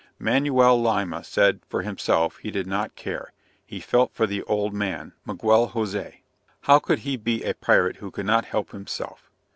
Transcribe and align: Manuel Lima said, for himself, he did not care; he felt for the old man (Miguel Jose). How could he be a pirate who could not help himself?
Manuel 0.17 0.81
Lima 0.81 1.23
said, 1.23 1.59
for 1.69 1.83
himself, 1.83 2.37
he 2.37 2.49
did 2.49 2.65
not 2.65 2.95
care; 2.95 3.33
he 3.63 3.79
felt 3.79 4.11
for 4.15 4.25
the 4.25 4.41
old 4.45 4.73
man 4.73 5.13
(Miguel 5.27 5.67
Jose). 5.67 6.23
How 6.61 6.79
could 6.79 6.97
he 7.05 7.17
be 7.17 7.43
a 7.43 7.53
pirate 7.53 7.97
who 7.97 8.09
could 8.09 8.25
not 8.25 8.45
help 8.45 8.71
himself? 8.71 9.29